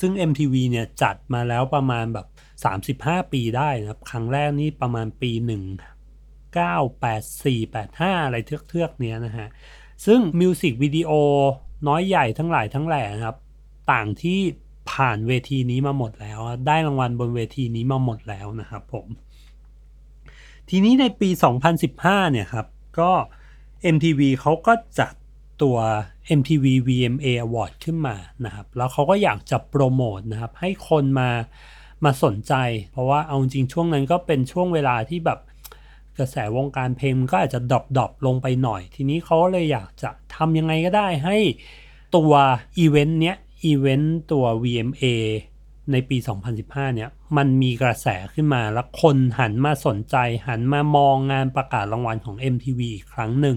[0.00, 2.26] ซึ่ง MTV เนี่ยจัดมาแล้วประมาณแบบ
[3.18, 9.48] 35 ปีได้นะครับ ครั้งแรกนี่ประมาณปี 1 9 8 4 8 5 อะไรเทือกๆเนี้ยนะฮะ
[10.06, 11.10] ซึ่งมิวสิกวิดีโอ
[11.88, 13.36] น้อยใหญ่ทั้งหลายทั้งแหล่นะครับ
[13.92, 14.38] ต่างที่
[14.90, 19.06] ผ่านเวทีนี้มาหมดแล้ว ได้รางวัลบนเวทีนี้มาหมดแล้วนะครับผม
[20.70, 21.28] ทีนี้ในปี
[21.80, 22.66] 2015 เนี่ยครับ
[23.00, 23.10] ก็
[23.94, 25.12] MTV เขาก็จัด
[25.62, 25.78] ตัว
[26.38, 31.30] MTV VMA Award ขึ้นมานะครับ แล้วเขาก็อยากจะโปรโมทนะครับ ให้คนมา
[32.04, 32.54] มาสนใจ
[32.92, 35.38] เพราะว่าเอาจริงช่วงนั้นก็เป็นช่วงเวลาที่แบบ
[36.18, 41.36] กระแสวงการเพลงก็อาจจะ drop ดรอปลงไปหน่อย ทีนี้เขาเลยอยากจะทำยังไงก็ได้ให้
[42.16, 42.32] ตัว
[42.78, 45.04] อีเวนต์เนี้ยอีเวนต์ตัว VMA
[45.92, 46.16] ในปี
[46.56, 53.56] 2015 เนี่ย มันมีกระแสขึ้นมาแล้วคนหันมาสนใจ หันมามองงานประกาศรางวัลของ MTV อีกครั้งหนึ่ง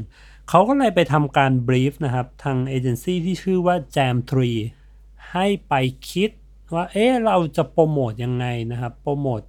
[0.50, 4.16] เขาก็เลยไปทำการ brief นะครับ ทางเอเจนซี่ที่ชื่อว่า Jam
[4.72, 5.74] 3 ให้ไป
[6.12, 6.30] คิด
[6.74, 9.42] ว่า เอ๊ะ เราจะโปรโมทยังไงนะครับ โปรโมท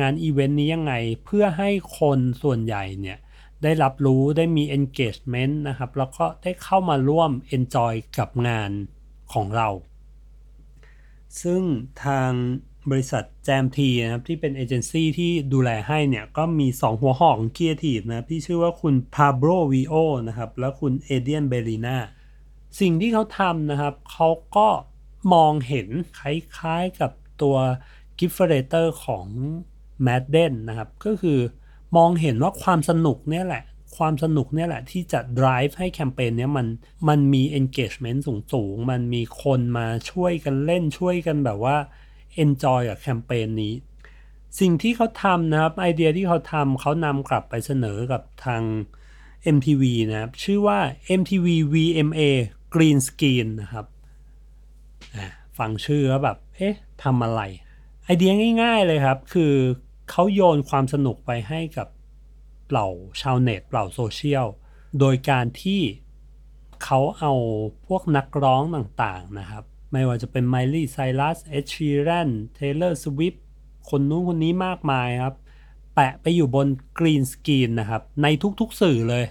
[0.00, 3.18] งานอีเวนต์นี้ยังไงเพื่อให้คนส่วนใหญ่เนี่ย
[3.62, 8.70] ได้รับรู้ได้มี engagement นะครับ แล้วก็ได้เข้ามาร่วม enjoy กับงาน
[9.32, 9.68] ของเรา
[11.42, 11.62] ซึ่ง
[12.04, 12.30] ทาง
[12.90, 19.94] บริษัทแจมทีนะครับ ที่เป็นเอเจนซี่ที่ดูแลให้เนี่ย ก็มี 2 หัวหอกของ Creative นะที่ชื่อว่าคุณพาโบรวิโอ
[20.28, 21.96] นะครับ และคุณเอเดียนเบลีนา
[22.80, 24.68] สิ่งที่เขาทำนะครับ เขาก็
[25.32, 27.56] มองเห็นคล้ายๆกับตัว
[28.18, 29.26] Gift r a t o r ของ
[30.06, 31.38] Madden นะครับ ก็คือ
[31.96, 33.64] มองเห็นว่าความสนุกเนี่ยแหละ
[33.96, 36.66] ความสนุกเนี่ยแหละที่จะ drive ให้แคมเปญเนี้ยมัน
[37.08, 41.76] มันมี engagement สูงสูงมันมีคนมาช่วยกันเล่นช่วยกันแบบว่า
[42.42, 43.74] enjoy กับแคมเปญนี้
[44.60, 48.62] สิ่งที่เขาทำนะครับไอเดียที่เขาทำเขานำกลับไปเสนอกับทาง
[49.56, 50.78] MTV นะครับ ชื่อว่า
[51.20, 52.20] MTV VMA
[52.74, 53.86] Green Screen นะครับ
[55.58, 57.42] ฟังชื่อแล้วแบบ เอ๊ะทำอะไร
[58.04, 59.54] ไอเดียง่าย ๆ เลยครับ คือ
[60.10, 61.88] เขาโยนความสนุกไปให้กับ
[62.70, 62.88] เหล่า
[63.20, 64.46] ชาวเน็ตเหล่าโซเชียล
[65.00, 65.80] โดยการที่
[66.84, 67.32] เขาเอา
[67.86, 73.34] พวกนักร้องต่างๆนะครับ ไม่ว่าจะเป็น Miley Cyrus Ed Sheeran Taylor Swift
[73.90, 75.34] คนนู้นคนนี้มากมายครับ
[75.94, 78.26] แปะไปอยู่บน green screen นะครับ ใน
[78.60, 79.24] ทุกๆสื่อเลย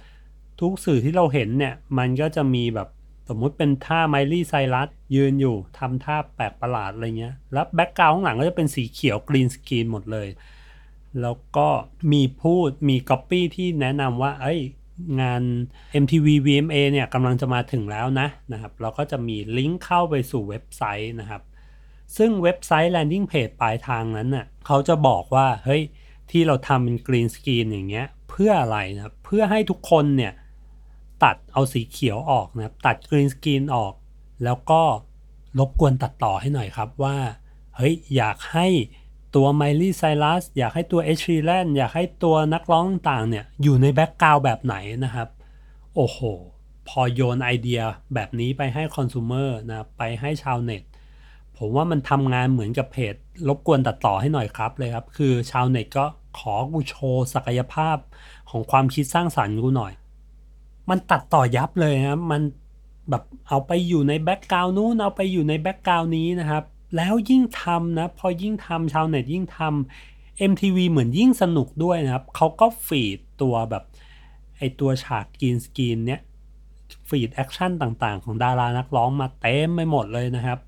[0.62, 2.90] ทุกสื่อที่เราเห็นเนี่ย มันก็จะมีแบบ
[3.30, 10.28] สมมุติเป็นท่า Miley Cyrus ยืนอยู่ทำท่าแปลกประหลาดอะไรเงี้ย แล้ว background ข้างหลังก็จะเป็นสีเขียว green screen หมดเลย
[11.22, 11.70] แล้วก็
[12.12, 14.62] มีพูดมีก๊อปปี้ที่แนะนำว่า เอ้ย
[15.22, 15.42] งาน
[16.04, 21.42] MTV VMA เนี่ยกำลังจะมาถึงแล้วนะนะครับ เราก็จะมีลิงก์เข้าไปสู่เว็บไซต์นะครับ
[22.18, 25.82] ซึ่งเว็บไซต์ landing page ปลายทางนั้นน่ะเขาจะบอกว่า เฮ้ย
[26.32, 30.34] ที่เราทำเป็น green screen อย่างเงี้ย เพื่ออะไรนะครับ เพื่อให้ทุกคนเนี่ย
[31.24, 33.94] ตัดเอาสีเขียวออกนะครับ ตัด green screen ออก
[34.44, 34.82] แล้วก็
[35.60, 37.18] รบกวนตัดต่อให้หน่อยครับว่า
[37.76, 38.68] เฮ้ย อยากให้
[39.36, 45.28] ตัว Miley Cyrus อยากให้ตัว Ed Sheeran อยากให้ตัวนักร้องต่างเนี่ยอยู่ใน background แบบไหนนะครับ
[45.96, 46.20] โอ้โห
[46.88, 47.82] พอโยนไอเดีย
[48.14, 50.84] แบบนี้ไปให้ consumer นะไปให้ชาวเน็ต
[51.58, 53.16] ผมว่ามันทำงานเหมือนกับเพจ
[53.48, 56.06] รบกวนตัดต่อให้หน่อยครับเลยครับ คือชาวเน็ตก็
[56.40, 57.98] ขอกูโชว์ศักยภาพ
[58.50, 59.94] ของความคิดสร้างสรรค์กูหน่อย
[60.90, 62.42] มันตัดต่อยับเลยนะมัน
[63.10, 66.64] แบบเอาไปอยู่ใน background นู้นเอาไปอยู่ใน background นี้นะครับ
[66.96, 73.84] แล้วยิ่งทำนะ พอยิ่งทำชาวเน็ตยิ่งทำ MTV เหมือนยิ่งสนุกด้วยนะครับ เขาก็ feed ตัวแบบ
[74.58, 76.22] ไอตัวฉาก green screen เนี้ย
[77.10, 80.60] feed action ต่างๆ ของดารานักร้องมาเต็มไปหมดเลยนะครับ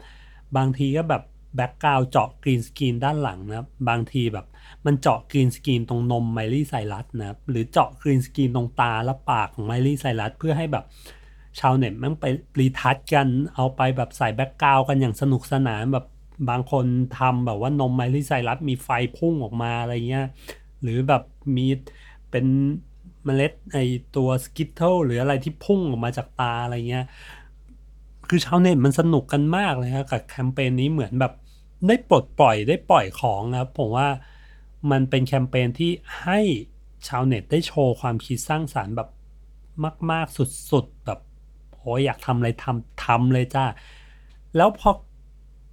[0.57, 1.23] บางทีก็แบบ
[1.55, 4.45] background เจาะ green screen ด้านหลังนะครับบางทีแบบ
[4.85, 10.85] มันเจาะ green screen ตรงนม Miley Cyrus นะครับหรือเจาะ green screen ตรงตาและปากของ Miley Cyrus เพื่อให้แบบ
[11.59, 12.25] ชาวเน็ตมันไป
[12.59, 16.05] retouch กันเอาไปแบบใส่ background กันอย่างสนุกสนานแบบ
[16.49, 16.85] บางคน
[17.19, 20.25] ทำแบบว่านม Miley Cyrus มีไฟพุ่งออกมาอะไรเงี้ย
[20.81, 21.23] หรือแบบ
[21.55, 21.65] มี
[22.31, 22.45] เป็น
[23.25, 23.77] เมล็ดไอ
[24.15, 27.05] ตัว Skittles หรืออะไรที่พุ่งออกมาจากตาอะไรเงี้ย
[28.29, 31.33] คือชาวเน็ตมันสนุกกันมากเลยครับกับแคมเปญนี้เหมือนแบบ
[31.87, 34.07] ได้ปลดปล่อยได้ปล่อยของนะครับผมว่า
[34.91, 35.91] มันเป็นแคมเปญที่
[36.23, 36.39] ให้
[37.07, 39.09] ชาวเน็ตได้โชว์ความคิดสร้างสรรค์แบบ
[40.11, 40.37] มาก ๆ
[40.71, 41.19] สุด ๆ แบบ
[41.75, 43.65] โอ้ยอยากทำอะไรทำทำเลยจ้า
[44.55, 44.89] แล้วพอ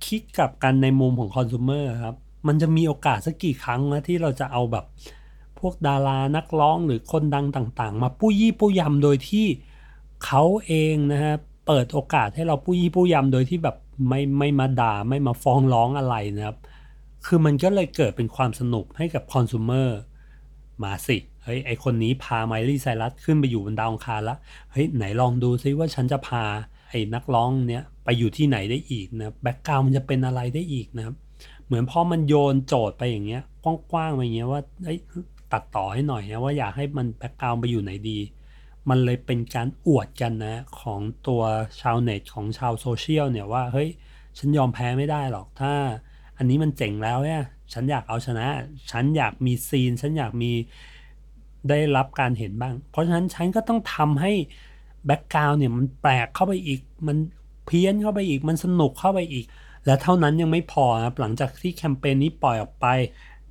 [0.06, 4.84] คิดกลับกันในมุมของคอน sumer ครับ มันจะมีโอกาสสักกี่ครั้งนะที่เราจะเอาแบบ
[5.58, 9.46] พวกดารานักร้องหรือคนดังต่างๆ มาปุ้ยี่ปุ้ยำโดยที่
[10.24, 11.34] เขาเองนะฮะ
[11.66, 13.76] เปิดโอกาสให้เราปุ้ยี่ปุ้ยำโดยที่แบบ
[14.08, 16.56] ไม่ไม่มาด่าไม่มาฟ้องร้องอะไรนะครับ
[17.26, 19.88] คือมันก็เลยเกิดเป็นความสนุกให้กับคอน sumer
[20.82, 24.38] มาสิ เฮ้ยไอคนนี้พาไมลี่ไซรัสขึ้นไปอยู่บนดาวอังคารล้ว
[24.72, 26.44] เฮ้ยไหนลองดูซิว่าฉันจะพา
[26.88, 31.14] ไอ้นักร้องเนี้ย ไปอยู่ที่ไหนได้อีกนะ background มันจะเป็นอะไรได้อีกนะครับ
[31.66, 34.98] เหมือนพอมันโยนโจทย์ไปอย่างเงี้ยกว้างๆไปอย่างเงี้ยว่าเอ้ย
[35.52, 38.18] ตัดต่อให้หน่อยนะว่าอยากให้มัน background ไปอยู่ไหนดี
[38.88, 41.42] มันเลยเป็นการอวดกันนะของตัว
[41.80, 43.88] ชาวเน็ตของชาวโซเชียลเนี่ยว่าเฮ้ย
[44.38, 45.72] ฉันยอมแพ้ไม่ได้หรอกถ้า
[46.38, 48.46] อันนี้มันเจ๋งแล้วเนี่ยฉันอยากเอาชนะ
[48.90, 50.52] ฉันอยากมี scene ฉันอยากมี
[51.68, 54.32] ได้รับการเห็นบ้าง เพราะฉะนั้นฉันก็ต้องทำให้
[55.06, 57.16] แบ็กกราวน์เนี่ยมันแปลกเข้าไปอีก มัน
[57.66, 59.46] เพี้ยนเข้าไปอีกมันสนุกเข้าไปอีก
[59.86, 62.86] และเท่านั้นยังไม่พอครับหลังจากที่แคมเปญนี้ปล่อยออกไป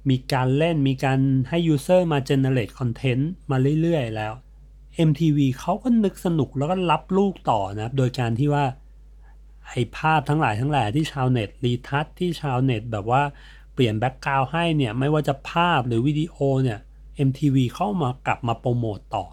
[0.09, 1.19] มีการเล่นมีการ
[1.49, 4.33] ให้ user มา generate content มาเรื่อยๆแล้ว
[5.09, 8.65] MTV เขาก็นึกสนุกแล้วก็รับลูกต่อนะครับ โดยการที่ว่า
[9.69, 13.21] ไอ้ภาพทั้งหลายทั้งแหล่ที่ชาวเน็ตรีทัชที่ชาวเน็ตแบบว่า
[13.73, 16.79] เปลี่ยน background ให้เนี่ย ไม่ว่าจะภาพหรือวิดีโอเนี่ย
[17.27, 19.25] MTV เข้ามากลับมาโปรโมตต่อ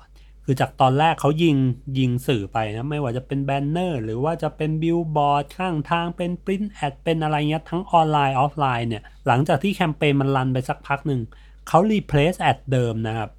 [0.50, 1.56] คือจากตอนแรกเขายิง
[1.98, 11.20] ยิงสื่อไปนะไม่ว่าจะเป็น banner หรือว่าจะเป็นบิลบอร์ดข้างทางเป็น print ad เป็นอะไรเงี้ยทั้ง online offline เนี่ยหลังจากที่แคมเปญมัน run ไปสักพักหนึ่ง
[11.68, 13.30] เขา replace ad เดิมนะครับ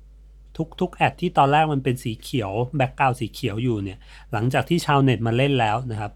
[0.57, 3.97] ทุกทุก ad ที่ตอนแรกมันเป็นสีเขียว background สีเขียวอยู่เนี่ย
[4.31, 6.11] หลังจากที่ชาวเน็ตมาเล่นแล้วนะครับ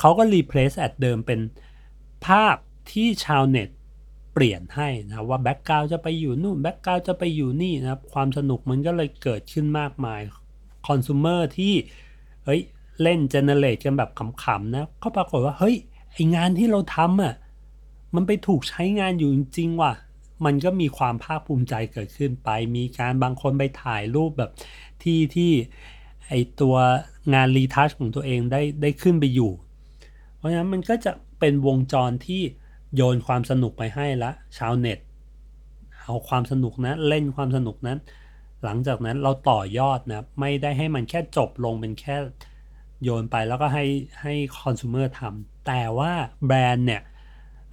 [0.00, 1.40] เขาก็ replace ad เดิมเป็น
[2.26, 2.56] ภาพ
[2.90, 3.68] ที่ชาวเน็ต
[4.32, 10.20] เปลี่ยนให้นะว่า background จะไปอยู่นู่น background จะไปอยู่นี่นะครับความสนุกมันก็เลยเกิดขึ้นมากมาย
[10.86, 11.74] คอน sumer ที่
[12.44, 12.60] เฮ้ย
[13.02, 14.10] เล่น generate กันแบบ
[14.44, 15.76] ขำๆนะก็ปรากฏว่าเฮ้ย
[16.12, 17.34] ไอ้งานที่เราทำอะ
[18.14, 19.92] มันไปถูกใช้งานอยู่จริงๆว่ะ
[20.44, 24.50] มันก็มีความภาคภูมิใจเกิดขึ้นไป มีการบางคนไปถ่ายรูปแบบ
[25.02, 25.52] ที่ที่
[26.28, 26.76] ไอตัว
[27.34, 29.52] งานรีทัชของตัวเองได้ได้ขึ้นไปอยู่
[30.36, 32.42] เพราะฉะนั้นมันก็จะเป็นวงจรที่
[32.96, 34.98] โยนความสนุกไปให้ละชาวเน็ต
[36.02, 37.98] เอาความสนุกนะเล่นความสนุกนั้น
[38.64, 42.16] หลังจากนั้นเราต่อยอดนะไม่ได้ให้มันแค่จบลงเป็นแค่
[43.02, 43.84] โยนไปแล้วก็ให้
[44.22, 46.12] ให้คอน sumer ทำแต่ว่า
[46.46, 47.02] แบรนด์เนี่ย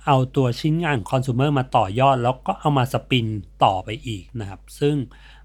[0.05, 3.27] เอาตัวชิ้นงานคอน sumer มาต่อยอด แล้วก็เอามาสปิน
[3.63, 4.95] ต่อไปอีกนะครับ ซึ่ง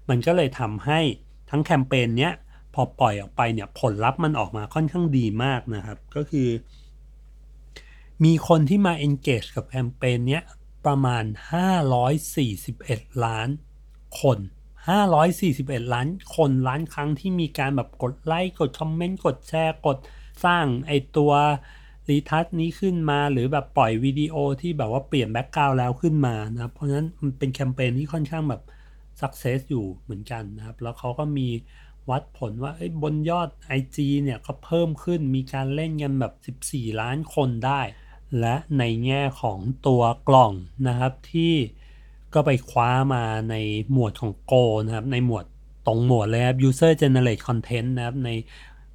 [0.09, 0.99] มันก็เลยทำให้
[1.49, 2.33] ทั้งแคมเปญเนี้ย
[2.73, 6.47] พอปล่อยออกไปเนี่ยผลลัพธ์มันออกมาค่อนข้างดีมากนะครับ ก็คือ
[8.23, 10.43] มีคนที่มา engage กับแคมเปญเนี้ย
[10.85, 11.23] ประมาณ
[12.43, 13.49] 541 ล้าน
[14.21, 14.39] คน
[15.15, 19.97] 541 ล้านคนล้านครั้งที่มีการแบบกดไลค์กดคอมเมนต์กดแชร์กด
[20.45, 21.31] สร้างไอตัว
[22.09, 28.61] รีทัชนี้ขึ้นมาหรือแบบปล่อยวิดีโอที่แบบว่าเปลี่ยนแบ็กกราวแล้วขึ้นมานะเพราะฉะนั้นมันเป็นแคมเปญที่ค่อนข้างแบบ
[29.21, 31.49] สักเซสอยู่เหมือนกันนะครับ แล้วเขาก็มี
[32.09, 32.71] วัดผลว่า
[33.03, 37.81] บนยอด IG เนี่ยก็เพิ่มขึ้นมีการเล่นกันแบบ 14 ล้านคนได้
[38.39, 40.53] และในแง่ของตัวกล่อง
[40.87, 41.53] นะครับที่
[42.33, 43.55] ก็ไปคว้ามาใน
[43.91, 45.45] หมวดของ Go นะครับในหมวด
[45.87, 48.29] ตรงหมวดเลยครับ User Generate Content นะครับใน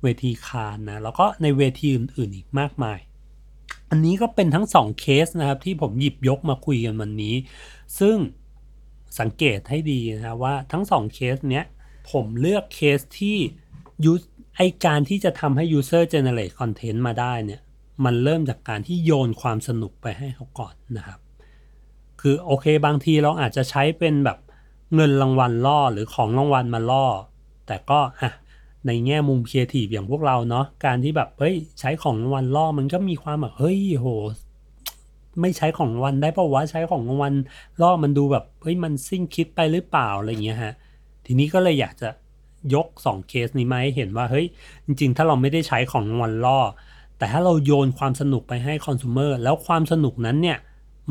[0.03, 2.98] เวทีคานนะแล้วก็ในเวทีอื่นๆอีกมากมาย
[3.90, 7.35] อันนี้ก็เป็นทั้ง 2 เคสนะครับที่ผมหยิบยกมาคุยกันวันนี้
[7.98, 8.16] ซึ่ง
[9.20, 11.64] สังเกตให้ดีนะว่าทั้ง 2 เคสเนี้ย
[12.11, 13.37] ผมเลือกเคสที่
[14.05, 17.61] UI การที่จะทำให้ user generate content มาได้เนี่ย
[18.05, 21.21] มันเริ่มจากการที่โยนความสนุกไปให้เขาก่อนนะครับ
[22.21, 24.39] คือโอเคบางทีเราอาจจะใช้เป็นแบบ
[24.95, 27.07] เงินรางวัลล่อหรือของรางวัลมาล่อ
[27.67, 28.31] แต่ก็อะ
[28.87, 34.09] ในแง่มุมครีเอทีฟอย่างพวกเราเนาะการที่แบบเฮ้ยใช้ของรางวัลล่อมันก็มีความแบบเฮ้ยโห
[35.41, 37.35] ไม่ใช้ของรางวัลได้ปะวะใช้ของรางวัล
[37.83, 40.75] ล่อมันดูแบบเฮ้ยมันสิ้นคิดไปหรือเปล่าอะไรอย่างเงี้ยฮะ
[41.27, 42.09] ทีนี้ก็เลยอยากจะ
[42.75, 44.47] ยก 2 เคสนี้มาให้เห็นว่าเฮ้ย
[44.85, 46.59] จริง ๆ ถ้าเราไม่ได้ใช้ของรางวัลล่อ
[47.20, 50.59] แต่ถ้าเราโยนความสนุกไปให้คอน sumer แล้วความสนุกนั้นเนี่ย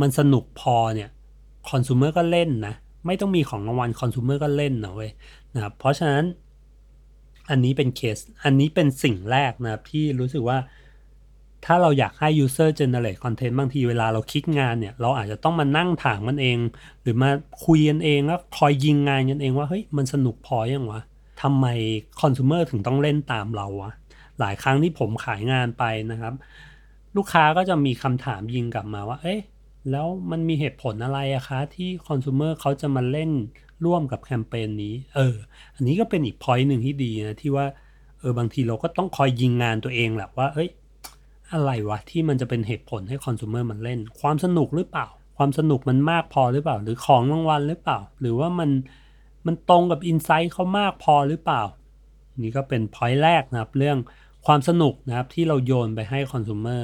[0.02, 1.10] มันสนุกพอเนี่ย
[1.70, 2.74] คอน sumer ก็เล่นนะ
[3.06, 5.12] ไม่ต้องมีของรางวัลคอน sumer ก็เล่นนะเว้ย
[5.56, 6.24] นะครับเพราะฉะนั้น
[7.50, 10.58] อันนี้เป็นเคส อันนี้เป็นสิ่งแรกนะครับ ที่รู้สึกว่า
[11.66, 16.58] ถ้าเราอยากให้ user generate content บางทีเวลาเราคิดงานเนี่ย เราอาจจะต้องมานั่งถามมันเอง
[17.02, 17.30] หรือมา
[17.66, 21.02] คุยกันเองแล้วคอยยิงงานกันเองว่า เฮ้ย มันสนุกพอยังวะ
[21.42, 21.66] ทำไม
[22.22, 23.92] คอน sumer ถึงต้องเล่นตามเราวะ
[24.40, 26.34] หลายครั้งที่ผมขายงานไปนะครับ
[27.16, 29.42] ลูกค้าก็จะมีคำถามยิงกลับมาว่า เอ๊ะ
[29.92, 33.32] แล้วมันมีเหตุผลอะไรอะคะ ที่คอน sumer เขาจะมาเล่น
[33.86, 35.36] ร่วมกับแคมเปญนี้ เออ
[35.76, 37.66] อันนี้ก็เป็นอีก point หนึ่งที่ดีนะ ที่ว่า
[38.20, 40.70] เออบางทีเราก็ต้องคอยยิงงานตัวเองแหละว่า เอ้ย
[41.54, 48.70] อะไรวะ ที่มันจะเป็นเหตุผลให้ consumer มันเล่น ความสนุกหรือเปล่า ความสนุกมันมากพอหรือเปล่า หรือของรางวัลหรือเปล่า หรือว่ามัน
[49.46, 51.62] มันตรงกับ insight เขามากพอหรือเปล่า
[52.42, 53.98] นี่ก็เป็น point แรกนะครับ เรื่อง
[54.52, 56.84] ความสนุกนะครับที่เราโยนไปให้ consumer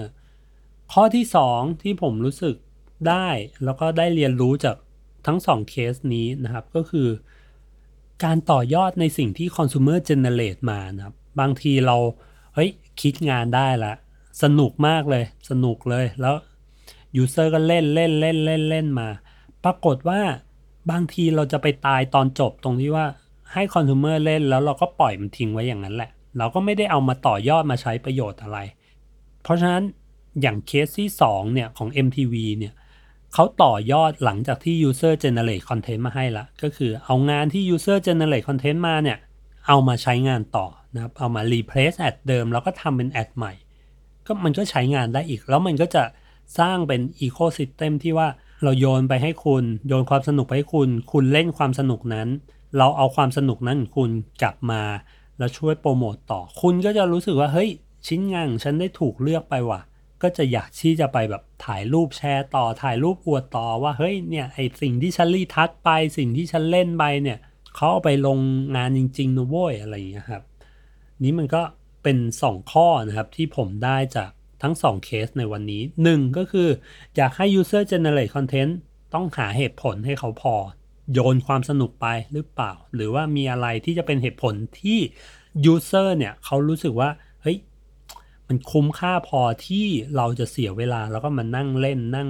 [0.94, 2.56] ข้อที่ 2 ที่ผมรู้สึก
[3.10, 3.28] ได้
[3.64, 4.76] แล้วก็ได้เรียนรู้จาก
[5.28, 7.08] ทั้ง 2 เคสนี้นะครับก็คือ
[8.24, 11.98] การต่อยอดในสิ่งที่ consumer generate มานะครับบางทีเรา
[12.56, 12.70] เฮ้ย
[13.02, 13.94] คิดงานได้ละ
[14.44, 16.36] สนุกมากเลย สนุกเลยแล้ว
[17.22, 19.10] user ก็เล่นเล่นเล่นเล่นเล่นมา
[19.64, 20.22] ปรากฏว่า
[20.92, 23.06] บางทีเราจะไปตายตอนจบตรงที่ว่า
[23.54, 28.58] ให้คอน sumer เล่นแล้วเราก็ปล่อยมันทิ้งไว้อย่างนั้นแหละ เราก็ไม่ได้เอามาต่อยอดมาใช้ประโยชน์อะไร
[29.44, 29.84] เพราะฉะนั้น
[30.42, 32.74] อย่างเคสที่ 2 เนี่ย ของ MTV เนี่ย
[33.34, 39.18] เขาต่อยอดหลังจากที่ user generate content มาให้ละก็คือเอางานที่ user generate content มาเนี่ย
[39.68, 43.54] เอามาใช้งานต่อนะครับ เอามา replace ad เดิม แล้วก็ทำเป็น ad ใหม่
[44.26, 46.04] ก็มันก็ใช้งานได้อีก แล้วมันก็จะ
[46.60, 48.28] สร้างเป็น ecosystem ที่ว่า
[48.64, 52.28] เราโยนไปให้คุณ โยนความสนุกไปให้คุณ คุณเล่นความสนุกนั้น
[52.78, 54.10] เราเอาความสนุกนั้นคุณ
[54.42, 54.82] กลับมา
[55.38, 57.70] แล้วช่วยโปรโมตต่อ คุณก็จะรู้สึกว่าเฮ้ย
[58.08, 59.82] ชิ้นงานของฉันได้ถูกเลือกไปว่ะ
[60.22, 67.40] ก็จะอยากที่จะไปแบบถ่ายรูปแชร์ต่อถ่ายรูปอวดต่อว่าเฮ้ยเนี่ยไอสิ่งที่ฉันรีทัชไป สิ่งที่ฉันเล่นไปเนี่ย
[67.76, 68.40] เขาเอาไปลง
[68.76, 70.44] งานจริงๆนะโว้ยอะไรอย่างเงี้ครับ
[71.24, 71.62] นี้มันก็
[72.04, 72.18] เป็น
[72.48, 74.30] 2 ข้อนะครับที่ผมได้จาก
[74.64, 76.70] ทั้ง 2 เคสในวันนี้ 1 ก็คือ
[77.16, 78.74] อยากให้ user generate content
[79.14, 80.56] ต้องหาเหตุผลให้เขาพอ
[81.14, 85.00] โยนความสนุกไปหรือเปล่า หรือว่ามีอะไรที่จะเป็นเหตุผลที่
[85.72, 87.10] user เนี่ยเขารู้สึกว่า
[87.42, 87.58] เฮ้ย
[88.48, 92.30] มันคุ้มค่าพอที่เราจะเสียเวลาแล้วก็มานั่งเล่นนั่ง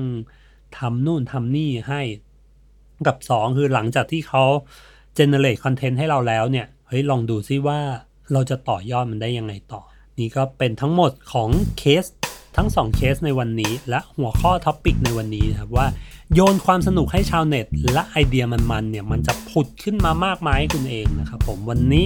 [0.77, 2.01] ทำนู่นทำนี่ให้
[3.07, 4.43] กับ 2 คือหลังจากที่เขา
[5.17, 7.79] generate content ให้เราแล้วเนี่ยเฮ้ยลองดูซิว่า
[8.33, 9.81] เราจะต่อยอดมันได้ยังไงต่อ
[10.19, 12.05] นี่ก็เป็นทั้งหมดของเคส
[12.55, 15.87] ทั้ง 2 เคสในวันนี้ และหัวข้อ topic ในวันนี้นะครับว่า
[16.33, 22.05] โยนความสนุกให้ชาวเน็ต และไอเดียมันๆเนี่ยมันจะผุดขึ้นมามากมายให้คุณเองนะครับผมวันนี้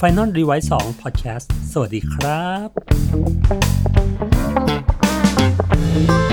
[0.00, 2.46] Final r e v i s e 2 Podcast สวัสดีครั
[6.28, 6.31] บ